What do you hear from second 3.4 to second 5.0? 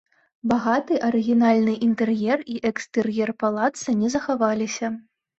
палаца не захаваліся.